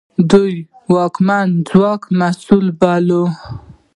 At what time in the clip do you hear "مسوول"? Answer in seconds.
2.19-2.67